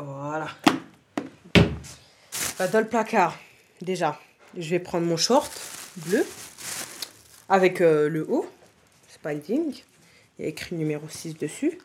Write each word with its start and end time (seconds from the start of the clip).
Voilà. 0.00 0.48
Bah, 2.58 2.68
dans 2.68 2.78
le 2.78 2.86
placard, 2.86 3.36
déjà, 3.82 4.20
je 4.56 4.70
vais 4.70 4.78
prendre 4.78 5.06
mon 5.06 5.16
short 5.16 5.50
bleu 5.96 6.24
avec 7.48 7.80
euh, 7.80 8.08
le 8.08 8.24
haut, 8.28 8.48
spalding. 9.08 9.74
Il 10.38 10.42
y 10.42 10.44
a 10.44 10.48
écrit 10.48 10.76
numéro 10.76 11.08
6 11.08 11.34
dessus. 11.34 11.78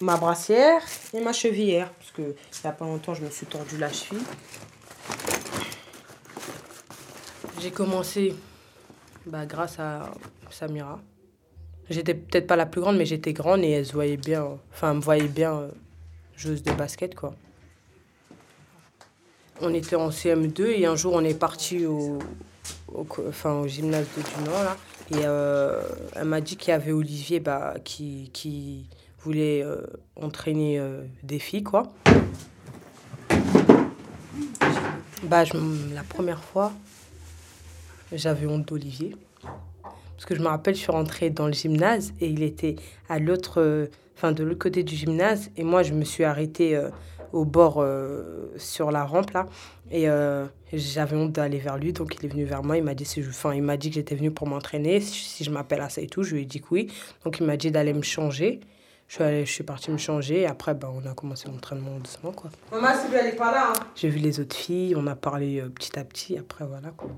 Ma 0.00 0.16
brassière 0.16 0.82
et 1.12 1.20
ma 1.20 1.34
chevillère. 1.34 1.92
Parce 1.92 2.12
que 2.12 2.22
il 2.22 2.60
n'y 2.64 2.70
a 2.70 2.72
pas 2.72 2.86
longtemps, 2.86 3.12
je 3.12 3.22
me 3.22 3.30
suis 3.30 3.46
tordu 3.46 3.76
la 3.76 3.92
cheville. 3.92 4.22
J'ai 7.60 7.72
commencé 7.72 8.34
bah, 9.28 9.46
grâce 9.46 9.78
à 9.78 10.10
Samira. 10.50 10.98
J'étais 11.90 12.14
peut-être 12.14 12.46
pas 12.46 12.56
la 12.56 12.66
plus 12.66 12.80
grande, 12.80 12.98
mais 12.98 13.06
j'étais 13.06 13.32
grande 13.32 13.62
et 13.62 13.70
elle 13.70 14.16
bien. 14.18 14.58
Enfin, 14.72 14.94
me 14.94 15.00
voyait 15.00 15.28
bien 15.28 15.54
euh, 15.54 15.68
joueuse 16.36 16.62
de 16.62 16.72
basket. 16.72 17.14
On 19.60 19.72
était 19.72 19.96
en 19.96 20.10
CM2 20.10 20.66
et 20.66 20.86
un 20.86 20.96
jour 20.96 21.14
on 21.14 21.24
est 21.24 21.38
parti 21.38 21.86
au, 21.86 22.18
gymnase 23.66 24.06
de 24.16 24.22
Dunant, 24.22 24.62
là. 24.62 24.76
Et 25.10 25.24
euh, 25.24 25.82
elle 26.14 26.26
m'a 26.26 26.42
dit 26.42 26.56
qu'il 26.56 26.70
y 26.70 26.74
avait 26.74 26.92
Olivier 26.92 27.40
bah, 27.40 27.74
qui, 27.82 28.86
voulait 29.20 29.62
euh, 29.62 29.82
entraîner 30.16 30.80
des 31.22 31.38
filles, 31.38 31.64
quoi. 31.64 31.88
Bah, 35.24 35.44
la 35.94 36.02
première 36.04 36.44
fois, 36.44 36.72
j'avais 38.12 38.46
honte 38.46 38.66
d'Olivier. 38.66 39.16
Parce 40.18 40.26
que 40.26 40.34
je 40.34 40.40
me 40.40 40.48
rappelle, 40.48 40.74
je 40.74 40.80
suis 40.80 40.90
rentrée 40.90 41.30
dans 41.30 41.46
le 41.46 41.52
gymnase 41.52 42.12
et 42.20 42.26
il 42.26 42.42
était 42.42 42.74
à 43.08 43.20
l'autre, 43.20 43.88
enfin 44.16 44.32
de 44.32 44.42
l'autre 44.42 44.58
côté 44.58 44.82
du 44.82 44.96
gymnase. 44.96 45.48
Et 45.56 45.62
moi, 45.62 45.84
je 45.84 45.94
me 45.94 46.02
suis 46.02 46.24
arrêtée 46.24 46.74
euh, 46.74 46.90
au 47.32 47.44
bord 47.44 47.76
euh, 47.78 48.52
sur 48.56 48.90
la 48.90 49.04
rampe 49.04 49.30
là. 49.30 49.46
Et 49.92 50.08
euh, 50.08 50.44
j'avais 50.72 51.16
honte 51.16 51.30
d'aller 51.30 51.58
vers 51.58 51.78
lui. 51.78 51.92
Donc 51.92 52.16
il 52.18 52.26
est 52.26 52.28
venu 52.28 52.44
vers 52.44 52.64
moi. 52.64 52.76
Il 52.76 52.82
m'a 52.82 52.94
dit, 52.94 53.04
si 53.04 53.22
je, 53.22 53.30
il 53.54 53.62
m'a 53.62 53.76
dit 53.76 53.90
que 53.90 53.94
j'étais 53.94 54.16
venue 54.16 54.32
pour 54.32 54.48
m'entraîner, 54.48 55.00
si, 55.00 55.44
je 55.44 55.50
m'appelle 55.52 55.82
à 55.82 55.88
ça 55.88 56.00
et 56.00 56.08
tout. 56.08 56.24
Je 56.24 56.34
lui 56.34 56.42
ai 56.42 56.46
dit 56.46 56.60
que 56.60 56.66
oui. 56.72 56.92
Donc 57.24 57.38
il 57.38 57.46
m'a 57.46 57.56
dit 57.56 57.70
d'aller 57.70 57.92
me 57.92 58.02
changer. 58.02 58.58
Je 59.06 59.14
suis, 59.14 59.24
allée, 59.24 59.46
je 59.46 59.52
suis 59.52 59.64
partie 59.64 59.90
me 59.90 59.96
changer 59.96 60.40
et 60.40 60.46
après, 60.46 60.74
bah, 60.74 60.92
on 60.92 61.08
a 61.08 61.14
commencé 61.14 61.48
l'entraînement 61.48 61.98
doucement. 61.98 62.32
Quoi. 62.32 62.50
Maman, 62.70 62.88
si 62.94 63.14
elle 63.14 63.28
est 63.28 63.36
pas 63.36 63.52
là. 63.52 63.72
Hein. 63.74 63.80
J'ai 63.94 64.10
vu 64.10 64.18
les 64.18 64.38
autres 64.38 64.54
filles, 64.54 64.94
on 64.96 65.06
a 65.06 65.16
parlé 65.16 65.60
euh, 65.60 65.70
petit 65.70 65.98
à 65.98 66.04
petit. 66.04 66.36
Après, 66.36 66.66
voilà 66.66 66.90
quoi. 66.90 67.08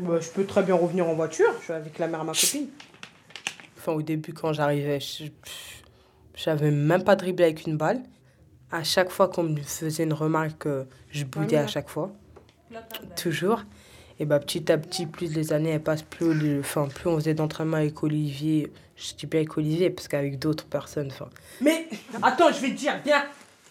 Bah, 0.00 0.20
je 0.20 0.28
peux 0.30 0.44
très 0.44 0.62
bien 0.62 0.74
revenir 0.74 1.08
en 1.08 1.14
voiture. 1.14 1.52
Je 1.58 1.64
suis 1.64 1.72
avec 1.72 1.98
la 1.98 2.06
mère 2.06 2.20
à 2.20 2.24
ma 2.24 2.32
copine. 2.32 2.68
Enfin, 3.78 3.92
au 3.92 4.02
début, 4.02 4.32
quand 4.32 4.52
j'arrivais, 4.52 5.00
je 5.00 5.24
j'avais 6.34 6.70
même 6.70 7.04
pas 7.04 7.16
dribblé 7.16 7.44
avec 7.44 7.66
une 7.66 7.76
balle. 7.76 8.00
À 8.70 8.82
chaque 8.84 9.10
fois 9.10 9.28
qu'on 9.28 9.42
me 9.42 9.60
faisait 9.60 10.04
une 10.04 10.12
remarque, 10.12 10.66
euh, 10.66 10.84
je 11.10 11.24
boudais 11.24 11.56
à 11.56 11.66
chaque 11.66 11.88
fois. 11.88 12.12
Toujours. 13.16 13.64
Et 14.20 14.26
bah, 14.26 14.38
petit 14.38 14.70
à 14.70 14.78
petit, 14.78 15.06
plus 15.06 15.34
les 15.34 15.52
années 15.52 15.70
elles 15.70 15.82
passent, 15.82 16.02
plus, 16.02 16.32
le- 16.34 16.60
enfin, 16.60 16.86
plus 16.88 17.08
on 17.08 17.16
faisait 17.16 17.34
d'entraînement 17.34 17.78
avec 17.78 18.02
Olivier. 18.02 18.70
Je 18.96 19.14
dis 19.14 19.26
bien 19.26 19.40
avec 19.40 19.56
Olivier, 19.56 19.90
parce 19.90 20.08
qu'avec 20.08 20.38
d'autres 20.38 20.66
personnes. 20.66 21.08
Enfin, 21.08 21.28
Mais 21.62 21.88
attends, 22.22 22.52
je 22.52 22.60
vais 22.60 22.68
te 22.68 22.74
dire, 22.76 23.00
bien. 23.02 23.24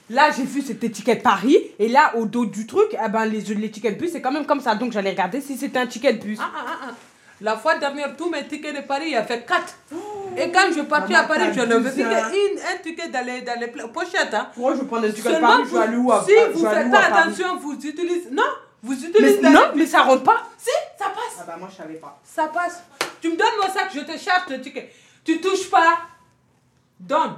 Là, 0.09 0.31
j'ai 0.35 0.43
vu 0.43 0.61
cette 0.61 0.83
étiquette 0.83 1.21
Paris, 1.21 1.57
et 1.77 1.88
là, 1.88 2.13
au 2.15 2.25
dos 2.25 2.45
du 2.45 2.65
truc, 2.65 2.93
eh 2.93 3.09
ben, 3.09 3.25
les 3.25 3.41
l'étiquette 3.41 3.97
bus, 3.97 4.11
c'est 4.11 4.21
quand 4.21 4.31
même 4.31 4.45
comme 4.45 4.59
ça. 4.61 4.73
Donc, 4.75 4.91
j'allais 4.91 5.11
regarder 5.11 5.39
si 5.39 5.55
c'était 5.57 5.79
un 5.79 5.88
ticket 5.88 6.13
de 6.13 6.23
bus. 6.23 6.39
Ah, 6.41 6.49
ah, 6.55 6.77
ah. 6.88 6.93
La 7.41 7.55
fois 7.55 7.77
dernière, 7.77 8.17
tous 8.17 8.30
mes 8.30 8.45
tickets 8.47 8.75
de 8.75 8.81
Paris, 8.81 9.09
il 9.11 9.15
a 9.15 9.23
fait 9.23 9.45
4. 9.45 9.61
Et 10.36 10.52
quand 10.52 10.71
je 10.75 10.81
partais 10.81 11.15
à 11.15 11.23
Paris, 11.23 11.52
je 11.55 11.61
ne 11.61 11.80
que 11.80 11.99
une, 11.99 12.59
un 12.59 12.77
ticket 12.83 13.08
dans 13.08 13.25
les, 13.25 13.42
dans 13.42 13.58
les 13.59 13.67
pochettes. 13.67 14.33
Hein. 14.33 14.49
Pourquoi 14.53 14.75
je 14.75 14.81
vais 14.81 14.87
prendre 14.87 15.08
un 15.08 15.11
ticket 15.11 15.36
de 15.36 15.39
Paris 15.39 15.64
Je 15.65 15.73
vais 15.73 15.83
aller 15.83 15.98
où 15.98 16.11
à 16.11 16.25
si 16.25 16.33
vous 16.53 16.67
faites 16.67 16.92
pas 16.92 16.99
attention, 16.99 17.58
vous 17.58 17.73
utilisez. 17.73 18.30
Non, 18.31 18.43
vous 18.83 18.93
Mais 18.93 19.08
utilisez. 19.09 19.42
dans 19.42 19.49
non, 19.52 19.61
les- 19.73 19.80
mais 19.80 19.86
ça 19.86 20.02
rentre 20.02 20.23
pas. 20.23 20.43
Si, 20.58 20.69
ça 20.98 21.05
passe. 21.05 21.37
Ah 21.39 21.43
bah, 21.48 21.55
moi, 21.58 21.69
je 21.71 21.77
savais 21.77 21.93
pas. 21.95 22.19
Ça 22.23 22.48
passe. 22.48 22.83
Tu 23.21 23.30
me 23.30 23.37
donnes 23.37 23.48
mon 23.61 23.71
sac, 23.73 23.89
je 23.93 24.02
te 24.02 24.17
charge 24.17 24.49
le 24.49 24.59
ticket. 24.59 24.92
Tu 25.23 25.39
touches 25.39 25.69
pas. 25.69 25.99
Donne. 26.99 27.36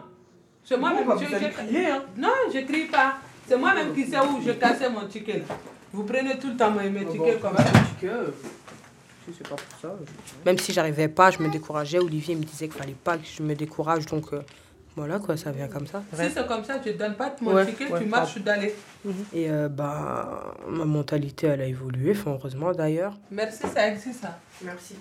C'est 0.71 0.77
moi-même 0.77 1.05
bah, 1.05 1.17
je- 1.19 1.47
crier, 1.49 1.87
hein? 1.87 2.03
Non, 2.15 2.29
je 2.53 2.59
crie 2.59 2.85
pas. 2.85 3.15
C'est 3.45 3.57
moi-même 3.57 3.93
qui 3.93 4.05
sais 4.05 4.17
où 4.19 4.41
je 4.41 4.51
cassais 4.51 4.89
mon 4.89 5.05
ticket. 5.05 5.39
là. 5.39 5.55
Vous 5.91 6.05
prenez 6.05 6.39
tout 6.39 6.47
le 6.47 6.55
temps 6.55 6.71
mes, 6.71 6.89
mes 6.89 7.05
tickets 7.05 7.41
comme 7.41 7.57
ça. 7.57 7.63
Si 7.99 9.33
c'est 9.37 9.47
pas 9.49 9.55
pour 9.55 9.79
ça. 9.81 9.93
même 10.45 10.57
si 10.57 10.71
j'arrivais 10.71 11.09
pas, 11.09 11.29
je 11.29 11.39
me 11.39 11.49
décourageais. 11.49 11.99
Olivier 11.99 12.35
me 12.35 12.43
disait 12.43 12.69
qu'il 12.69 12.77
fallait 12.79 12.95
pas 13.03 13.17
que 13.17 13.25
je 13.25 13.43
me 13.43 13.53
décourage. 13.53 14.05
Donc, 14.05 14.31
euh, 14.31 14.41
voilà 14.95 15.19
quoi, 15.19 15.35
ça 15.35 15.51
vient 15.51 15.67
comme 15.67 15.87
ça. 15.87 16.03
Si 16.13 16.21
c'est 16.33 16.47
comme 16.47 16.63
ça, 16.63 16.79
je 16.85 16.91
donne 16.93 17.15
pas 17.15 17.35
mon 17.41 17.53
Ouais, 17.53 17.65
ticket, 17.65 17.91
ouais, 17.91 17.99
tu 17.99 18.05
marches 18.05 18.37
d'aller. 18.37 18.73
Et 19.33 19.51
euh, 19.51 19.67
bah, 19.67 20.55
ma 20.69 20.85
mentalité, 20.85 21.47
elle 21.47 21.61
a 21.61 21.65
évolué, 21.65 22.11
enfin, 22.11 22.31
heureusement 22.31 22.71
d'ailleurs. 22.71 23.17
Merci, 23.29 23.63
ça 23.73 23.89
existe 23.89 24.21
ça. 24.21 24.39
Merci. 24.63 24.95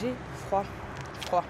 J'ai 0.00 0.12
froid, 0.46 0.64
froid. 1.26 1.44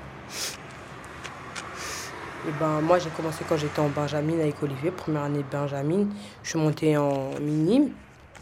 Et 2.46 2.52
ben, 2.60 2.80
moi, 2.82 2.98
j'ai 2.98 3.08
commencé 3.10 3.42
quand 3.48 3.56
j'étais 3.56 3.80
en 3.80 3.88
Benjamin 3.88 4.38
avec 4.40 4.62
Olivier, 4.62 4.90
première 4.90 5.22
année 5.22 5.38
de 5.38 5.56
Benjamin. 5.56 6.08
Je 6.42 6.50
suis 6.50 6.58
montée 6.58 6.96
en 6.96 7.30
minime 7.40 7.90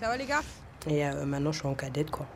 Ça 0.01 0.09
va, 0.09 0.17
les 0.17 0.27
gars? 0.27 0.41
Et 0.89 1.07
euh, 1.07 1.25
maintenant, 1.25 1.53
je 1.53 1.61
suis 1.61 1.69
en 1.69 1.75
cadette, 1.75 2.11
quoi. 2.11 2.27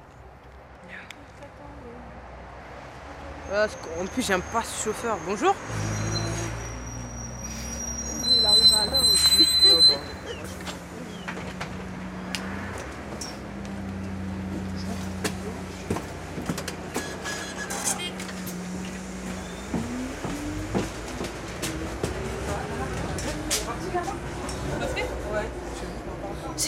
En 3.52 4.06
plus, 4.06 4.26
j'aime 4.26 4.42
pas 4.52 4.62
ce 4.62 4.84
chauffeur. 4.84 5.16
Bonjour. 5.26 5.54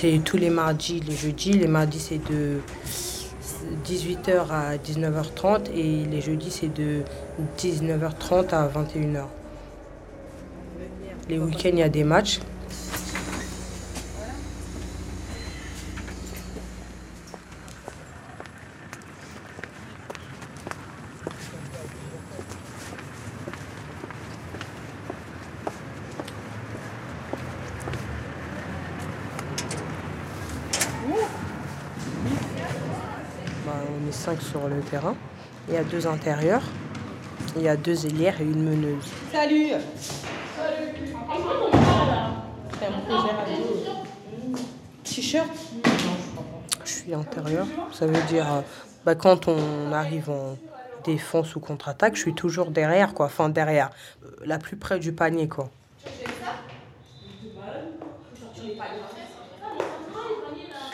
C'est 0.00 0.20
tous 0.24 0.36
les 0.36 0.48
mardis, 0.48 1.00
les 1.00 1.16
jeudis. 1.16 1.54
Les 1.54 1.66
mardis, 1.66 1.98
c'est 1.98 2.20
de 2.30 2.60
18h 3.84 4.48
à 4.48 4.76
19h30 4.76 5.72
et 5.74 6.04
les 6.04 6.20
jeudis, 6.20 6.52
c'est 6.52 6.72
de 6.72 7.02
19h30 7.58 8.54
à 8.54 8.68
21h. 8.68 9.24
Les 11.28 11.40
week-ends, 11.40 11.70
il 11.72 11.78
y 11.80 11.82
a 11.82 11.88
des 11.88 12.04
matchs. 12.04 12.38
sur 34.36 34.68
le 34.68 34.80
terrain. 34.80 35.14
Il 35.68 35.74
y 35.74 35.76
a 35.76 35.84
deux 35.84 36.06
intérieurs, 36.06 36.62
il 37.56 37.62
y 37.62 37.68
a 37.68 37.76
deux 37.76 38.06
ailières 38.06 38.40
et 38.40 38.44
une 38.44 38.62
meneuse. 38.62 39.04
Salut 39.32 39.70
Salut 40.56 40.98
T-shirt? 45.04 45.48
Je 46.84 46.90
suis 46.90 47.14
intérieur. 47.14 47.66
Ça 47.92 48.06
veut 48.06 48.22
dire, 48.28 48.52
euh, 48.52 48.60
bah, 49.04 49.14
quand 49.14 49.48
on 49.48 49.92
arrive 49.92 50.30
en 50.30 50.56
défense 51.04 51.56
ou 51.56 51.60
contre-attaque, 51.60 52.14
je 52.14 52.20
suis 52.20 52.34
toujours 52.34 52.70
derrière, 52.70 53.14
quoi. 53.14 53.26
Enfin, 53.26 53.48
derrière, 53.48 53.90
euh, 54.24 54.30
la 54.44 54.58
plus 54.58 54.76
près 54.76 54.98
du 54.98 55.12
panier, 55.12 55.48
quoi. 55.48 55.70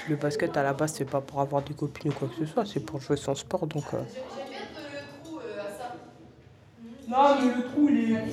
Le 0.09 0.17
basket 0.17 0.57
à 0.57 0.63
la 0.63 0.75
base, 0.75 0.95
c'est 0.97 1.05
pas 1.05 1.21
pour 1.21 1.41
avoir 1.41 1.63
des 1.63 1.73
copines 1.73 2.11
ou 2.11 2.15
quoi 2.15 2.29
que 2.29 2.45
ce 2.45 2.53
soit, 2.53 2.67
c'est 2.67 2.81
pour 2.81 3.01
jouer 3.01 3.17
son 3.17 3.35
sport 3.35 3.67
donc. 3.67 3.85
Euh... 3.95 4.03
Non, 7.09 7.37
mais 7.41 7.55
le 7.55 7.63
trou, 7.65 7.89
il 7.89 8.13
est. 8.13 8.25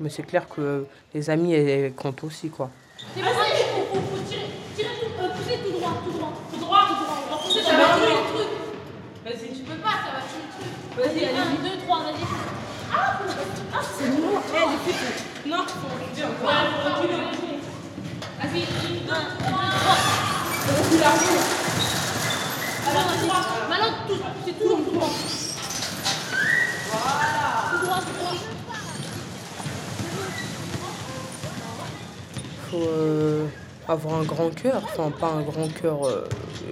Mais 0.00 0.10
c'est 0.10 0.22
clair 0.22 0.48
que 0.48 0.86
les 1.14 1.30
amis 1.30 1.54
comptent 1.96 2.24
aussi 2.24 2.50
quoi. 2.50 2.70
Euh, 32.74 33.46
avoir 33.88 34.20
un 34.20 34.24
grand 34.24 34.50
cœur. 34.50 34.82
Enfin, 34.84 35.10
pas 35.10 35.28
un 35.28 35.42
grand 35.42 35.68
cœur, 35.68 36.06
euh, 36.06 36.26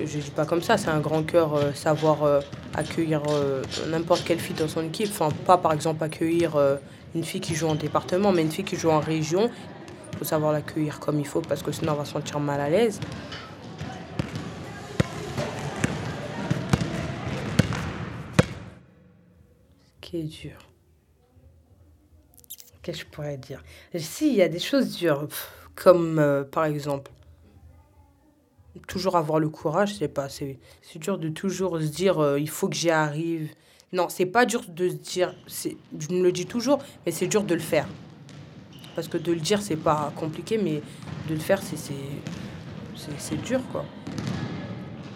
je 0.05 0.19
dis 0.19 0.31
pas 0.31 0.45
comme 0.45 0.63
ça, 0.63 0.77
c'est 0.77 0.91
un 0.91 1.01
grand 1.01 1.23
cœur, 1.23 1.55
euh, 1.55 1.73
savoir 1.73 2.25
euh, 2.25 2.41
accueillir 2.75 3.23
euh, 3.31 3.63
n'importe 3.89 4.25
quelle 4.25 4.39
fille 4.39 4.57
dans 4.57 4.69
son 4.69 4.85
équipe. 4.85 5.11
Enfin, 5.11 5.29
pas 5.47 5.59
par 5.59 5.73
exemple 5.73 6.03
accueillir 6.05 6.53
une 7.15 7.25
fille 7.25 7.41
qui 7.41 7.55
joue 7.55 7.69
en 7.69 7.75
département, 7.75 8.33
mais 8.33 8.43
une 8.43 8.51
fille 8.51 8.65
qui 8.65 8.77
joue 8.77 8.91
en 8.91 9.01
région. 9.01 9.51
Il 10.13 10.19
faut 10.19 10.25
savoir 10.25 10.53
l'accueillir 10.53 11.01
comme 11.01 11.19
il 11.21 11.27
faut 11.27 11.41
parce 11.41 11.63
que 11.63 11.73
sinon 11.73 11.93
on 11.93 11.97
va 11.97 12.05
se 12.05 12.13
sentir 12.13 12.39
mal 12.41 12.61
à 12.61 12.69
l'aise. 12.69 13.01
Qui 20.13 20.25
dur. 20.25 20.59
Qu'est-ce 22.83 22.99
que 22.99 23.05
je 23.05 23.11
pourrais 23.11 23.39
dire? 23.39 23.63
Si, 23.97 24.29
il 24.29 24.35
y 24.35 24.43
a 24.43 24.49
des 24.49 24.59
choses 24.59 24.97
dures, 24.97 25.29
comme 25.75 26.19
euh, 26.19 26.45
par 26.45 26.67
exemple, 26.67 27.11
toujours 28.89 29.17
avoir 29.17 29.39
le 29.39 29.49
courage, 29.49 29.95
c'est 29.95 30.09
pas, 30.09 30.29
c'est 30.29 30.59
dur 30.97 31.19
de 31.19 31.29
toujours 31.29 31.79
se 31.79 31.87
dire 31.87 32.19
euh, 32.19 32.39
il 32.39 32.51
faut 32.51 32.69
que 32.69 32.75
j'y 32.75 32.91
arrive. 32.91 33.55
Non, 33.93 34.09
c'est 34.09 34.27
pas 34.27 34.45
dur 34.45 34.63
de 34.69 34.91
se 34.91 34.95
dire, 34.95 35.35
je 35.47 36.09
le 36.11 36.33
dis 36.33 36.47
toujours, 36.47 36.79
mais 37.07 37.13
c'est 37.13 37.27
dur 37.27 37.45
de 37.45 37.55
le 37.55 37.61
faire. 37.61 37.89
Parce 38.95 39.09
que 39.09 39.17
de 39.17 39.33
le 39.33 39.41
dire, 39.41 39.63
c'est 39.63 39.77
pas 39.77 40.13
compliqué, 40.17 40.59
mais 40.59 40.83
de 41.29 41.35
le 41.35 41.41
faire, 41.41 41.63
c'est 41.63 43.43
dur, 43.43 43.61
quoi. 43.71 43.87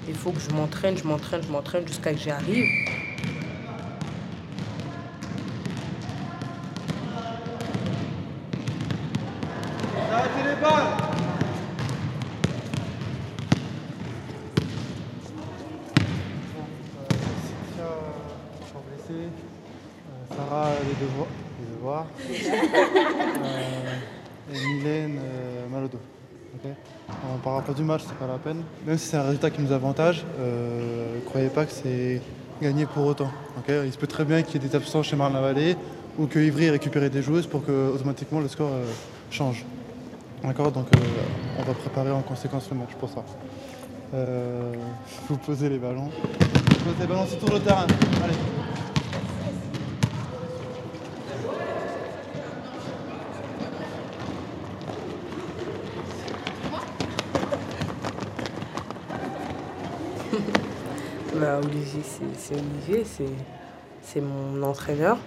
Il 0.08 0.14
faut 0.14 0.30
que 0.30 0.40
je 0.40 0.50
m'entraîne, 0.50 0.96
je 0.96 1.04
m'entraîne, 1.04 1.42
je 1.42 1.50
m'entraîne 1.50 1.86
jusqu'à 1.86 2.12
que 2.12 2.18
j'y 2.18 2.30
arrive. 2.30 2.64
Euh, 19.10 19.28
Sarah, 20.36 20.70
les 20.82 21.06
devoirs. 21.06 21.28
Les 21.60 21.76
devoirs. 21.76 22.06
Euh, 24.48 24.54
et 24.54 24.66
Mylène, 24.66 25.18
euh, 25.18 25.68
mal 25.68 25.84
au 25.84 25.88
dos. 25.88 26.00
Ok 26.54 26.70
on 27.34 27.38
parlera 27.38 27.62
pas 27.62 27.72
du 27.72 27.82
match, 27.82 28.02
c'est 28.06 28.16
pas 28.16 28.26
la 28.26 28.38
peine. 28.38 28.62
Même 28.86 28.98
si 28.98 29.06
c'est 29.08 29.16
un 29.16 29.22
résultat 29.22 29.50
qui 29.50 29.62
nous 29.62 29.72
avantage, 29.72 30.24
euh, 30.38 31.18
croyez 31.26 31.48
pas 31.48 31.64
que 31.64 31.72
c'est 31.72 32.20
gagné 32.60 32.86
pour 32.86 33.06
autant. 33.06 33.30
Il 33.68 33.92
se 33.92 33.98
peut 33.98 34.06
très 34.06 34.24
bien 34.24 34.42
qu'il 34.42 34.60
y 34.60 34.64
ait 34.64 34.68
des 34.68 34.74
absences 34.74 35.06
chez 35.06 35.16
Marne-la-Vallée 35.16 35.76
ou 36.18 36.26
que 36.26 36.38
Ivry 36.38 36.66
ait 36.66 36.70
récupéré 36.70 37.10
des 37.10 37.22
joueuses 37.22 37.46
pour 37.46 37.64
que 37.64 37.92
automatiquement 37.94 38.40
le 38.40 38.48
score 38.48 38.70
euh, 38.72 38.84
change. 39.30 39.64
D'accord 40.42 40.72
Donc 40.72 40.86
euh, 40.96 41.00
on 41.58 41.62
va 41.62 41.74
préparer 41.74 42.10
en 42.10 42.22
conséquence 42.22 42.68
le 42.70 42.78
match 42.78 42.94
pour 42.98 43.10
ça. 43.10 43.24
Euh, 44.14 44.72
vous 45.28 45.36
posez 45.36 45.68
les 45.68 45.78
ballons. 45.78 46.10
Vous 46.10 46.92
posez 46.92 47.00
les 47.00 47.06
ballons 47.06 47.26
sur 47.26 47.38
tout 47.38 47.52
le 47.52 47.60
terrain. 47.60 47.86
Allez. 48.22 48.65
Olivier, 61.58 62.02
c'est 62.36 62.54
Olivier, 62.54 63.04
c'est 64.02 64.20
mon 64.20 64.62
entraîneur. 64.62 65.18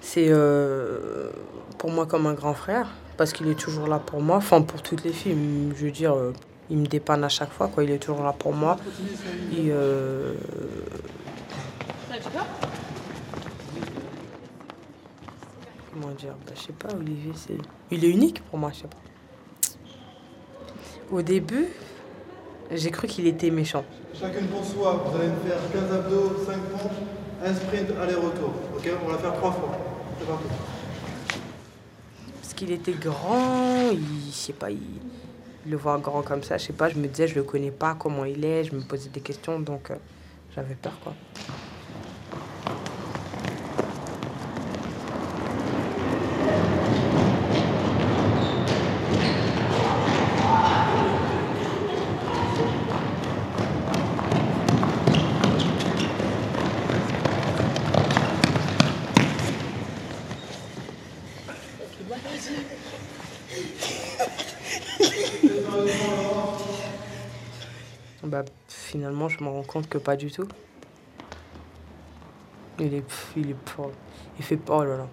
C'est 0.00 0.28
euh, 0.28 1.30
pour 1.78 1.90
moi 1.90 2.06
comme 2.06 2.26
un 2.26 2.34
grand 2.34 2.54
frère, 2.54 2.88
parce 3.16 3.32
qu'il 3.32 3.48
est 3.48 3.58
toujours 3.58 3.86
là 3.86 3.98
pour 3.98 4.20
moi, 4.20 4.36
enfin 4.36 4.62
pour 4.62 4.82
toutes 4.82 5.02
les 5.04 5.12
filles, 5.12 5.36
je 5.76 5.86
veux 5.86 5.90
dire, 5.90 6.14
euh, 6.14 6.32
il 6.70 6.78
me 6.78 6.86
dépanne 6.86 7.24
à 7.24 7.28
chaque 7.28 7.50
fois, 7.50 7.68
quoi. 7.68 7.84
il 7.84 7.90
est 7.90 7.98
toujours 7.98 8.22
là 8.22 8.32
pour 8.32 8.52
moi. 8.52 8.76
Euh, 9.56 10.34
comment 15.92 16.12
dire, 16.12 16.34
bah, 16.46 16.52
je 16.54 16.60
sais 16.60 16.72
pas, 16.72 16.94
Olivier, 16.94 17.32
c'est... 17.34 17.56
Il 17.90 18.04
est 18.04 18.10
unique 18.10 18.42
pour 18.44 18.58
moi, 18.58 18.70
je 18.72 18.80
sais 18.80 18.88
pas. 18.88 18.98
Au 21.10 21.22
début, 21.22 21.68
j'ai 22.70 22.90
cru 22.90 23.06
qu'il 23.06 23.26
était 23.26 23.50
méchant. 23.50 23.84
Chacune 24.18 24.46
pour 24.46 24.64
soi, 24.64 25.04
vous 25.06 25.18
allez 25.18 25.28
me 25.28 25.36
faire 25.48 25.58
15 25.72 25.92
abdos, 25.92 26.44
5 26.46 26.56
pompes, 26.70 26.92
un 27.44 27.54
sprint 27.54 27.90
aller-retour. 28.00 28.52
Ok 28.76 28.88
On 29.02 29.06
va 29.06 29.12
la 29.12 29.18
faire 29.18 29.34
3 29.34 29.52
fois. 29.52 29.78
C'est 30.18 30.26
parti. 30.26 30.44
Parce 32.40 32.54
qu'il 32.54 32.72
était 32.72 32.92
grand, 32.92 33.90
il, 33.92 34.30
je 34.30 34.34
sais 34.34 34.52
pas, 34.52 34.70
il, 34.70 34.78
le 35.66 35.76
voir 35.76 36.00
grand 36.00 36.22
comme 36.22 36.42
ça, 36.42 36.58
je 36.58 36.66
sais 36.66 36.72
pas, 36.72 36.88
je 36.88 36.96
me 36.96 37.06
disais, 37.08 37.26
je 37.26 37.34
le 37.34 37.42
connais 37.42 37.70
pas, 37.70 37.96
comment 37.98 38.24
il 38.24 38.44
est, 38.44 38.64
je 38.64 38.74
me 38.74 38.80
posais 38.80 39.08
des 39.08 39.20
questions, 39.20 39.58
donc 39.58 39.90
euh, 39.90 39.96
j'avais 40.54 40.74
peur, 40.74 40.98
quoi. 41.02 41.14
Bah, 68.24 68.42
finalement, 68.68 69.28
je 69.28 69.42
me 69.44 69.48
rends 69.48 69.62
compte 69.62 69.88
que 69.88 69.98
pas 69.98 70.16
du 70.16 70.30
tout. 70.30 70.48
Il 72.78 72.94
est, 72.94 73.04
il 73.36 73.50
est, 73.50 73.56
il 74.38 74.44
fait 74.44 74.58
oh 74.68 74.82
là 74.82 74.96
là, 74.96 75.06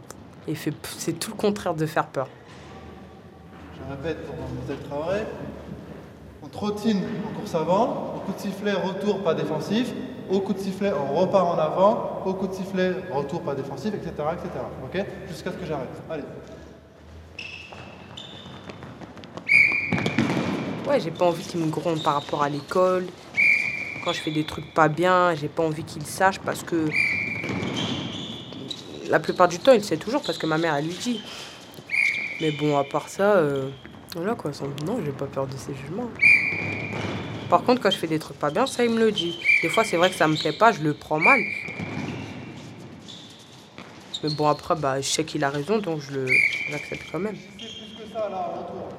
il 0.47 0.55
fait, 0.55 0.73
c'est 0.97 1.13
tout 1.13 1.31
le 1.31 1.37
contraire 1.37 1.75
de 1.75 1.85
faire 1.85 2.07
peur. 2.07 2.27
Je 3.75 3.91
répète 3.91 4.25
pour 4.25 4.35
Mademoiselle 4.35 4.79
Traoré. 4.89 5.19
On 6.41 6.47
trottine 6.47 7.03
en 7.27 7.39
course 7.39 7.53
avant, 7.53 8.15
au 8.15 8.19
coup 8.21 8.33
de 8.33 8.39
sifflet, 8.39 8.73
retour 8.73 9.21
pas 9.23 9.35
défensif, 9.35 9.93
au 10.31 10.39
coup 10.39 10.53
de 10.53 10.59
sifflet, 10.59 10.91
on 10.91 11.13
repart 11.19 11.45
en 11.45 11.59
avant, 11.59 12.23
au 12.25 12.33
coup 12.33 12.47
de 12.47 12.53
sifflet, 12.53 12.93
retour 13.11 13.41
pas 13.41 13.53
défensif, 13.53 13.93
etc. 13.93 14.09
etc. 14.09 14.49
ok? 14.83 15.05
Jusqu'à 15.27 15.51
ce 15.51 15.57
que 15.57 15.65
j'arrête. 15.65 15.89
Allez. 16.09 16.23
Ouais, 20.87 20.99
j'ai 20.99 21.11
pas 21.11 21.25
envie 21.25 21.43
qu'il 21.43 21.59
me 21.59 21.69
gronde 21.69 22.01
par 22.01 22.15
rapport 22.15 22.41
à 22.41 22.49
l'école. 22.49 23.05
Quand 24.03 24.13
je 24.13 24.19
fais 24.19 24.31
des 24.31 24.43
trucs 24.43 24.73
pas 24.73 24.87
bien, 24.87 25.35
j'ai 25.35 25.47
pas 25.47 25.63
envie 25.63 25.83
qu'il 25.83 26.05
sache 26.05 26.39
parce 26.39 26.63
que 26.63 26.89
la 29.07 29.19
plupart 29.19 29.47
du 29.47 29.59
temps, 29.59 29.73
il 29.73 29.83
sait 29.83 29.97
toujours 29.97 30.23
parce 30.23 30.37
que 30.37 30.47
ma 30.47 30.57
mère, 30.57 30.75
elle 30.75 30.85
lui 30.85 30.95
dit. 30.95 31.21
Mais 32.39 32.51
bon, 32.51 32.77
à 32.77 32.83
part 32.83 33.09
ça, 33.09 33.35
euh, 33.35 33.69
voilà 34.15 34.33
quoi. 34.33 34.51
Non, 34.85 34.99
j'ai 35.05 35.11
pas 35.11 35.27
peur 35.27 35.45
de 35.45 35.55
ses 35.55 35.75
jugements. 35.75 36.09
Par 37.49 37.63
contre, 37.63 37.81
quand 37.81 37.91
je 37.91 37.97
fais 37.97 38.07
des 38.07 38.17
trucs 38.17 38.39
pas 38.39 38.49
bien, 38.49 38.65
ça, 38.65 38.83
il 38.83 38.91
me 38.91 38.99
le 38.99 39.11
dit. 39.11 39.37
Des 39.61 39.69
fois, 39.69 39.83
c'est 39.83 39.97
vrai 39.97 40.09
que 40.09 40.15
ça 40.15 40.27
me 40.27 40.35
plaît 40.35 40.53
pas, 40.53 40.71
je 40.71 40.81
le 40.81 40.93
prends 40.93 41.19
mal. 41.19 41.41
Mais 44.23 44.29
bon, 44.29 44.47
après, 44.47 44.75
bah, 44.75 45.01
je 45.01 45.07
sais 45.07 45.25
qu'il 45.25 45.43
a 45.43 45.49
raison, 45.49 45.77
donc 45.77 45.99
je 46.01 46.11
le 46.11 46.27
j'accepte 46.69 47.03
quand 47.11 47.19
même. 47.19 47.35
Plus 47.57 47.67
que 47.67 48.13
ça 48.13 48.29
là, 48.29 48.51
retour. 48.55 48.89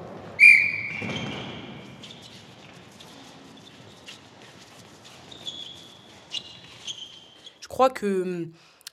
Crois 7.83 7.89
que 7.93 8.21
hum, 8.21 8.47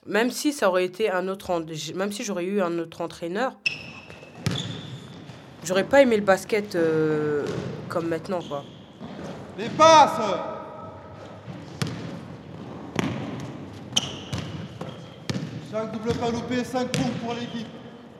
même 0.05 0.31
si 0.31 0.51
ça 0.51 0.67
aurait 0.67 0.83
été 0.83 1.09
un 1.09 1.27
autre, 1.29 1.63
même 1.95 2.11
si 2.11 2.23
j'aurais 2.23 2.43
eu 2.43 2.61
un 2.61 2.77
autre 2.79 2.99
entraîneur, 3.01 3.53
j'aurais 5.63 5.85
pas 5.85 6.01
aimé 6.01 6.17
le 6.17 6.23
basket 6.23 6.75
euh, 6.75 7.45
comme 7.87 8.07
maintenant, 8.09 8.39
quoi. 8.41 8.65
Les 9.57 9.69
passes 9.69 10.19
5 15.71 15.91
double 15.93 16.13
pas 16.15 16.29
loupé, 16.31 16.63
5 16.65 16.91
points 16.91 17.11
pour 17.23 17.33
l'équipe. 17.33 17.67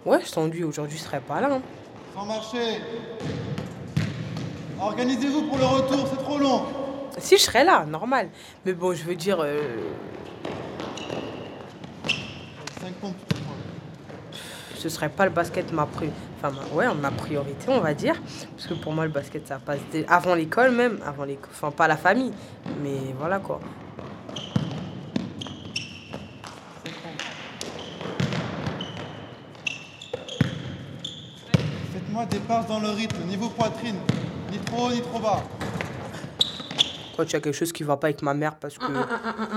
Ouais, 0.06 0.24
sans 0.24 0.48
lui, 0.48 0.64
aujourd'hui, 0.64 0.98
je 0.98 1.04
serais 1.04 1.20
pas 1.20 1.42
là. 1.42 1.56
hein. 1.56 1.62
Sans 2.16 2.26
marcher. 2.26 2.80
Organisez-vous 4.80 5.48
pour 5.48 5.58
le 5.58 5.66
retour, 5.66 6.08
c'est 6.10 6.24
trop 6.24 6.38
long. 6.38 6.62
Si, 7.18 7.38
je 7.38 7.42
serais 7.42 7.66
là, 7.66 7.86
normal. 7.86 8.30
Mais 8.66 8.72
bon, 8.72 8.94
je 8.94 9.04
veux 9.04 9.16
dire, 9.16 9.40
euh, 9.42 9.60
5 13.02 13.08
pompes. 13.08 13.16
ce 14.78 14.90
serait 14.90 15.10
pas 15.10 15.26
le 15.26 15.32
basket 15.32 15.72
ma, 15.74 15.84
pri- 15.86 16.10
enfin, 16.38 16.52
ma... 16.56 16.76
Ouais, 16.76 16.86
ma 16.96 17.12
priorité, 17.12 17.66
on 17.70 17.80
va 17.82 17.94
dire. 17.94 18.16
Parce 18.56 18.68
que 18.68 18.74
pour 18.76 18.94
moi, 18.94 19.06
le 19.06 19.12
basket, 19.12 19.48
ça 19.48 19.60
passe 19.60 19.80
dès- 19.92 20.06
avant 20.08 20.36
l'école 20.36 20.72
même. 20.72 21.00
Avant 21.06 21.24
l'école. 21.24 21.50
Enfin, 21.52 21.72
pas 21.72 21.88
la 21.88 21.98
famille. 21.98 22.32
Mais 22.84 23.14
voilà 23.18 23.40
quoi. 23.40 23.60
Faites-moi 31.94 32.26
des 32.26 32.40
passes 32.40 32.68
dans 32.68 32.80
le 32.80 32.90
rythme, 32.90 33.24
niveau 33.28 33.50
poitrine. 33.50 33.96
Ni 34.52 34.58
trop 34.60 34.88
haut, 34.88 34.92
ni 34.92 35.02
trop 35.02 35.20
bas. 35.20 35.44
Quand 37.16 37.24
il 37.24 37.34
y 37.34 37.36
a 37.36 37.40
quelque 37.40 37.52
chose 37.54 37.72
qui 37.72 37.84
va 37.84 37.98
pas 37.98 38.08
avec 38.08 38.22
ma 38.22 38.34
mère, 38.34 38.56
parce 38.56 38.78
que. 38.78 38.86
Un, 38.86 38.96
un, 38.96 39.00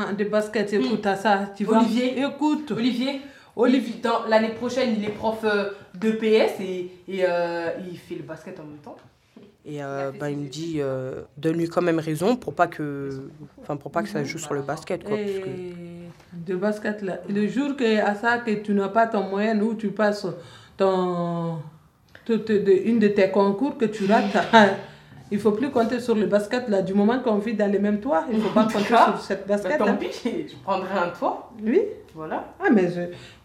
un, 0.04 0.08
un, 0.08 0.12
des 0.12 0.24
baskets, 0.24 0.72
écoute 0.72 1.06
à 1.06 1.16
ça, 1.16 1.50
tu 1.56 1.64
vois. 1.64 1.78
Olivier. 1.78 2.20
Écoute. 2.22 2.70
Olivier, 2.72 3.20
Olivier 3.56 3.96
dans- 4.02 4.24
l'année 4.28 4.48
prochaine, 4.50 4.94
il 4.98 5.04
est 5.04 5.10
prof 5.12 5.38
euh, 5.44 5.70
de 5.94 6.10
PS 6.12 6.60
et, 6.60 6.90
et 7.08 7.24
euh, 7.28 7.68
il 7.88 7.96
fait 7.98 8.16
le 8.16 8.22
basket 8.22 8.58
en 8.58 8.64
même 8.64 8.78
temps. 8.78 8.96
Et 9.66 9.82
euh, 9.82 10.12
bah, 10.18 10.28
il 10.30 10.36
me 10.38 10.48
dit, 10.48 10.76
euh, 10.80 11.22
donne-lui 11.38 11.68
quand 11.68 11.80
même 11.80 11.98
raison 11.98 12.36
pour 12.36 12.52
pas 12.52 12.66
que, 12.66 13.08
enfin, 13.62 13.76
pour 13.76 13.90
pas 13.90 14.02
que 14.02 14.08
ça 14.10 14.22
joue 14.24 14.38
sur 14.38 14.52
le 14.54 14.60
basket, 14.62 15.04
quoi. 15.04 15.16
parce 15.16 15.30
que- 15.30 15.94
de 16.34 16.56
basket 16.56 17.00
là. 17.02 17.18
Le 17.28 17.46
jour 17.48 17.76
que 17.76 18.00
à 18.00 18.14
ça 18.16 18.38
que 18.38 18.50
tu 18.50 18.74
n'as 18.74 18.88
pas 18.88 19.06
ton 19.06 19.22
moyen 19.22 19.58
où 19.60 19.74
tu 19.74 19.88
passes 19.88 20.26
ton 20.76 21.58
une 22.28 22.98
de 22.98 23.08
tes 23.08 23.30
concours 23.30 23.76
que 23.78 23.84
tu 23.84 24.06
rates, 24.06 24.36
il 25.30 25.38
faut 25.38 25.52
plus 25.52 25.70
compter 25.70 26.00
sur 26.00 26.14
le 26.14 26.26
basket 26.26 26.68
là. 26.68 26.82
Du 26.82 26.92
moment 26.94 27.20
qu'on 27.20 27.36
vit 27.38 27.54
dans 27.54 27.70
les 27.70 27.78
mêmes 27.78 28.00
toits, 28.00 28.24
il 28.32 28.40
faut 28.40 28.48
pas 28.50 28.64
compter 28.72 28.86
sur 28.88 29.20
cette 29.20 29.46
Bah, 29.46 29.56
basket 29.56 29.78
tant 29.78 29.86
là. 29.86 29.92
pis, 29.94 30.08
je 30.24 30.56
prendrai 30.62 30.98
un 30.98 31.08
toit. 31.10 31.50
Oui. 31.62 31.80
Voilà. 32.14 32.44
Ah 32.60 32.68
mais 32.72 32.88
je 32.90 33.00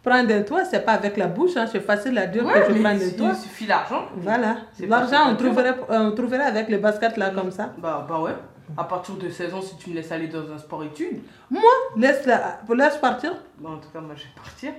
prendre 0.07 0.31
un 0.33 0.41
toit, 0.43 0.63
c'est 0.65 0.85
pas 0.85 0.93
avec 0.93 1.17
la 1.17 1.27
bouche, 1.27 1.57
hein, 1.57 1.65
c'est 1.71 1.79
facile 1.79 2.17
à 2.17 2.25
dire 2.27 2.45
Ouais, 2.45 2.53
que 2.67 2.73
je 2.73 2.73
mais 2.73 2.79
prends 2.81 2.89
un 3.07 3.09
toit. 3.17 3.31
il 3.33 3.35
suffit 3.35 3.65
l'argent. 3.65 4.05
Voilà. 4.17 4.57
L'argent, 4.87 5.31
on 5.31 5.35
trouverait, 5.35 5.75
on 5.89 6.11
trouverait 6.11 6.43
avec 6.43 6.69
le 6.69 6.77
basket 6.77 7.17
là 7.17 7.31
comme 7.31 7.51
ça. 7.51 7.73
Bah, 7.77 8.05
bah 8.07 8.19
ouais. 8.19 8.31
À 8.77 8.83
partir 8.83 9.15
de 9.15 9.27
16 9.29 9.53
ans, 9.55 9.61
si 9.61 9.75
tu 9.77 9.89
me 9.89 9.95
laisses 9.95 10.11
aller 10.11 10.27
dans 10.27 10.51
un 10.53 10.57
sport 10.59 10.83
études, 10.83 11.21
Moi, 11.49 11.61
laisse, 11.97 12.25
la, 12.27 12.59
laisse 12.75 12.97
partir. 12.97 13.33
bah, 13.57 13.69
en 13.73 13.77
tout 13.77 13.89
cas, 13.91 13.99
moi, 13.99 14.13
je 14.15 14.23
vais 14.23 14.29
partir. 14.35 14.71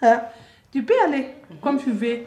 Ah, 0.00 0.30
Tu 0.72 0.82
peux 0.82 0.94
aller 1.06 1.28
comme 1.60 1.78
tu 1.78 1.90
veux. 1.92 2.20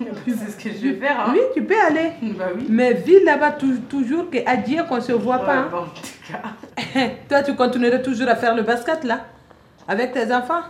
C'est 0.26 0.50
ce 0.50 0.56
que 0.56 0.70
je 0.70 0.88
vais 0.88 0.94
faire. 0.94 1.20
Hein. 1.20 1.32
Oui, 1.32 1.40
tu 1.52 1.62
peux 1.64 1.74
aller. 1.86 2.12
Bah 2.38 2.46
oui. 2.56 2.66
Mais 2.70 2.94
vis 2.94 3.22
là-bas 3.24 3.50
tou- 3.52 3.80
toujours 3.88 4.30
que 4.30 4.38
à 4.46 4.56
dire 4.56 4.86
qu'on 4.86 5.00
se 5.00 5.12
voit 5.12 5.38
Ouais, 5.40 5.44
pas. 5.46 5.56
hein. 5.56 5.68
bah, 5.70 5.78
en 5.80 5.84
tout 5.86 6.32
cas. 6.32 7.08
Toi, 7.28 7.42
tu 7.42 7.54
continuerais 7.56 8.00
toujours 8.00 8.28
à 8.28 8.36
faire 8.36 8.54
le 8.54 8.62
basket 8.62 9.04
là? 9.04 9.20
Avec 9.90 10.12
tes 10.12 10.32
enfants? 10.32 10.62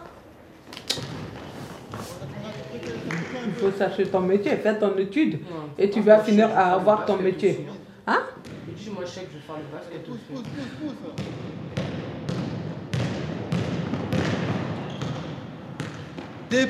Il 3.45 3.53
faut 3.53 3.71
chercher 3.77 4.07
ton 4.07 4.21
métier, 4.21 4.57
faire 4.57 4.79
ton 4.79 4.97
étude. 4.97 5.41
Et 5.77 5.91
tu 5.91 6.01
vas 6.01 6.21
finir 6.21 6.49
à 6.57 6.73
avoir 6.73 7.05
ton 7.05 7.19
métier. 7.19 7.67
Hein 8.07 8.23
Et 8.67 8.73
puis, 8.73 8.89
moi, 8.89 9.03
je 9.05 9.11
sais 9.11 9.21
que 9.21 9.33
je 9.33 9.37
vais 9.37 9.43
faire 9.43 9.57
le 9.57 9.65
basket 9.77 10.09
aussi. 10.09 10.43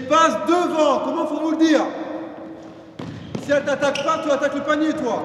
Passes 0.09 0.47
devant, 0.49 1.05
comment 1.05 1.27
faut 1.29 1.41
vous 1.41 1.53
le 1.53 1.57
dire? 1.59 1.83
Si 3.43 3.53
elle 3.53 3.65
t'attaque 3.65 4.05
pas, 4.05 4.25
tu 4.25 4.31
attaques 4.33 4.57
le 4.57 4.63
panier, 4.63 4.93
toi. 4.93 5.23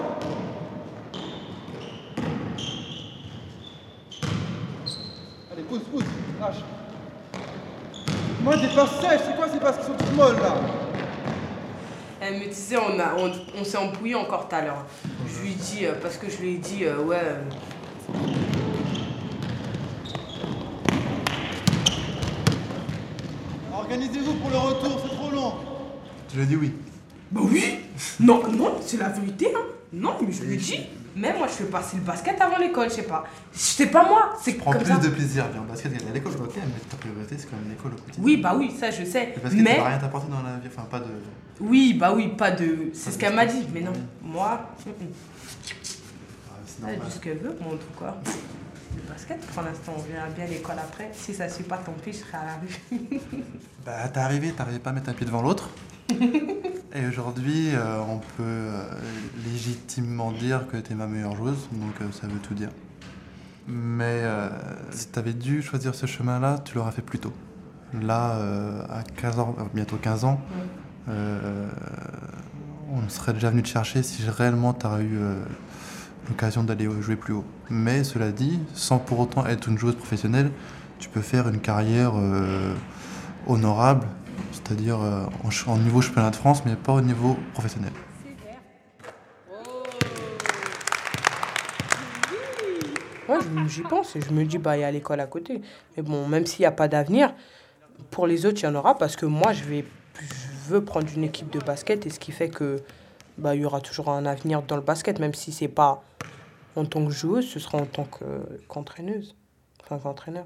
Allez, 5.51 5.63
pousse, 5.63 5.81
pousse, 5.91 6.03
lâche. 6.39 6.61
Moi, 8.45 8.57
des 8.57 8.67
passes 8.67 9.01
sèches, 9.01 9.21
c'est 9.25 9.35
quoi 9.35 9.47
ces 9.51 9.59
passes 9.59 9.77
qui 9.79 9.85
sont 9.87 9.93
toutes 9.97 10.15
molles, 10.15 10.35
là 10.35 10.53
Elle 12.21 12.35
me 12.35 12.45
disait, 12.45 12.77
on, 12.77 12.99
a, 12.99 13.15
on, 13.17 13.31
on 13.59 13.63
s'est 13.63 13.77
embrouillé 13.77 14.13
encore 14.13 14.47
tout 14.47 14.55
à 14.55 14.61
l'heure. 14.61 14.85
Je 15.27 15.41
lui 15.41 15.51
ai 15.53 15.55
dit, 15.55 15.85
euh, 15.87 15.93
parce 15.99 16.17
que 16.17 16.29
je 16.29 16.37
lui 16.37 16.53
ai 16.53 16.57
dit, 16.59 16.83
euh, 16.85 16.99
ouais. 16.99 17.17
euh, 17.19 17.41
Organisez-vous 23.73 24.33
pour 24.35 24.49
le 24.49 24.57
retour, 24.57 25.01
c'est 25.03 25.15
trop 25.15 25.31
long. 25.31 25.53
Tu 26.29 26.37
lui 26.37 26.43
as 26.43 26.45
dit 26.45 26.55
oui. 26.55 26.71
Bah 27.31 27.41
oui 27.43 27.79
Non, 28.19 28.41
non, 28.51 28.75
c'est 28.81 28.97
la 28.97 29.09
vérité, 29.09 29.51
hein. 29.55 29.61
Non, 29.93 30.13
mais 30.21 30.31
je 30.31 30.43
lui 30.43 30.53
ai 30.55 30.57
dit. 30.57 30.79
Mais 31.15 31.33
moi, 31.37 31.47
je 31.47 31.53
fais 31.53 31.63
passer 31.65 31.95
le 31.97 32.03
basket 32.03 32.39
avant 32.41 32.57
l'école, 32.57 32.89
je 32.89 32.95
sais 32.95 33.03
pas. 33.03 33.23
C'est 33.53 33.87
pas 33.87 34.05
moi, 34.05 34.33
c'est 34.41 34.53
Prends 34.53 34.71
comme 34.71 34.83
plus 34.83 34.91
ça. 34.91 34.99
de 34.99 35.07
plaisir 35.09 35.47
bien 35.47 35.61
au 35.61 35.65
basket 35.65 35.97
qu'à 35.97 36.11
l'école, 36.13 36.33
ok, 36.33 36.55
mais 36.57 36.79
ta 36.89 36.97
priorité 36.97 37.37
c'est 37.37 37.49
quand 37.49 37.55
même 37.55 37.69
l'école 37.69 37.93
au 37.93 37.95
quotidien. 37.95 38.23
Oui, 38.23 38.37
bah 38.37 38.53
oui, 38.57 38.75
ça, 38.77 38.91
je 38.91 39.05
sais. 39.05 39.33
Le 39.35 39.41
basket, 39.41 39.61
mais... 39.61 39.75
ça 39.75 39.81
va 39.81 39.87
rien 39.89 39.97
t'apporter 39.97 40.29
dans 40.29 40.41
la 40.41 40.57
vie, 40.57 40.67
enfin 40.67 40.87
pas 40.91 40.99
de. 40.99 41.05
Oui, 41.61 41.93
bah 41.93 42.11
oui, 42.13 42.27
pas 42.37 42.51
de. 42.51 42.91
C'est 42.93 43.11
ce 43.11 43.17
qu'elle 43.17 43.33
m'a 43.33 43.45
dit, 43.45 43.65
mais 43.73 43.81
non. 43.81 43.93
Moi, 44.21 44.59
mm, 44.85 44.89
mm. 44.89 45.07
Ah, 46.83 46.87
elle 46.89 46.99
dit 46.99 47.11
ce 47.11 47.19
qu'elle 47.19 47.37
veut, 47.37 47.57
en 47.61 47.69
tout 47.69 47.99
cas. 47.99 48.17
Le 48.97 49.01
basket, 49.09 49.39
pour 49.39 49.63
l'instant, 49.63 49.93
on 49.97 50.01
verra 50.01 50.27
bien 50.27 50.45
l'école 50.45 50.75
après. 50.77 51.11
Si 51.13 51.33
ça 51.33 51.47
suit 51.47 51.63
pas, 51.63 51.77
tant 51.77 51.93
pis, 51.93 52.11
je 52.11 52.17
serai 52.17 52.37
à 52.37 52.45
la 52.45 52.55
rue. 52.55 53.19
Bah 53.85 54.07
t'es 54.11 54.19
arrivé, 54.19 54.51
t'arrivais 54.51 54.79
pas 54.79 54.89
à 54.89 54.93
mettre 54.93 55.09
un 55.09 55.13
pied 55.13 55.25
devant 55.25 55.41
l'autre. 55.41 55.69
Et 56.09 57.05
aujourd'hui, 57.07 57.69
euh, 57.73 57.99
on 58.07 58.19
peut 58.19 58.25
euh, 58.39 58.83
légitimement 59.45 60.31
dire 60.31 60.67
que 60.67 60.77
t'es 60.77 60.95
ma 60.95 61.07
meilleure 61.07 61.35
joueuse, 61.35 61.67
donc 61.73 61.93
euh, 62.01 62.05
ça 62.11 62.27
veut 62.27 62.39
tout 62.39 62.53
dire. 62.53 62.69
Mais 63.67 64.21
si 64.91 65.07
t'avais 65.07 65.33
dû 65.33 65.63
choisir 65.63 65.95
ce 65.95 66.05
chemin-là, 66.05 66.59
tu 66.63 66.75
l'aurais 66.75 66.91
fait 66.91 67.01
plus 67.01 67.17
tôt. 67.17 67.33
Là, 67.99 68.37
à 68.91 69.01
15 69.01 69.39
ans, 69.39 69.55
bientôt 69.73 69.95
15 69.95 70.23
ans, 70.23 70.39
on 71.07 73.09
serait 73.09 73.33
déjà 73.33 73.49
venu 73.49 73.63
te 73.63 73.67
chercher 73.67 74.03
si 74.03 74.21
réellement 74.29 74.73
t'aurais 74.73 75.01
eu 75.01 75.17
euh, 75.17 75.43
l'occasion 76.29 76.63
d'aller 76.63 76.87
jouer 77.01 77.15
plus 77.15 77.33
haut. 77.33 77.43
Mais 77.71 78.03
cela 78.03 78.31
dit, 78.31 78.59
sans 78.75 78.99
pour 78.99 79.19
autant 79.19 79.47
être 79.47 79.67
une 79.67 79.79
joueuse 79.79 79.95
professionnelle, 79.95 80.51
tu 80.99 81.09
peux 81.09 81.21
faire 81.21 81.47
une 81.47 81.59
carrière 81.59 82.13
honorable, 83.47 84.05
c'est-à-dire 84.55 84.99
euh, 85.01 85.25
en, 85.67 85.77
niveau 85.77 86.01
championnat 86.01 86.31
de 86.31 86.35
France, 86.35 86.63
mais 86.65 86.75
pas 86.75 86.93
au 86.93 87.01
niveau 87.01 87.37
professionnel. 87.53 87.91
Ouais, 93.27 93.37
je- 93.41 93.67
j'y 93.69 93.81
pense 93.81 94.15
et 94.15 94.21
je 94.21 94.31
me 94.31 94.43
dis, 94.45 94.57
bah, 94.59 94.77
il 94.77 94.81
y 94.81 94.83
a 94.83 94.91
l'école 94.91 95.19
à 95.19 95.25
côté. 95.27 95.61
Mais 95.97 96.03
bon, 96.03 96.27
même 96.27 96.45
s'il 96.45 96.61
n'y 96.61 96.65
a 96.67 96.71
pas 96.71 96.87
d'avenir, 96.87 97.33
pour 98.11 98.27
les 98.27 98.45
autres, 98.45 98.59
il 98.61 98.65
y 98.65 98.67
en 98.67 98.75
aura 98.75 98.97
parce 98.97 99.15
que 99.15 99.25
moi, 99.25 99.51
je, 99.51 99.63
vais, 99.63 99.85
je 100.19 100.71
veux 100.71 100.83
prendre 100.85 101.07
une 101.15 101.23
équipe 101.23 101.49
de 101.51 101.59
basket 101.59 102.05
et 102.05 102.09
ce 102.11 102.19
qui 102.19 102.31
fait 102.31 102.49
que 102.49 102.83
bah, 103.37 103.55
il 103.55 103.61
y 103.61 103.65
aura 103.65 103.81
toujours 103.81 104.09
un 104.09 104.25
avenir 104.25 104.61
dans 104.61 104.75
le 104.75 104.81
basket, 104.83 105.19
même 105.19 105.33
si 105.33 105.51
c'est 105.51 105.67
pas 105.67 106.03
en 106.75 106.85
tant 106.85 107.03
que 107.05 107.11
joueuse, 107.11 107.47
ce 107.49 107.59
sera 107.59 107.79
en 107.79 107.85
tant 107.85 108.03
que- 108.03 108.59
qu'entraîneuse. 108.67 109.35
Enfin, 109.83 109.97
qu'entraîneur. 109.97 110.45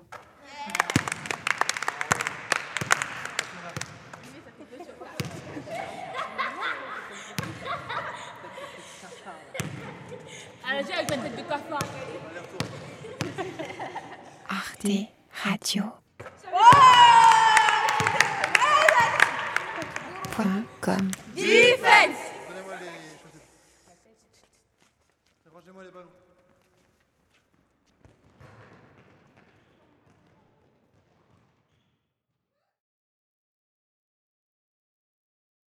Avec 10.79 11.07
tête 11.07 11.35
de 11.35 11.43
Radio. 15.43 15.98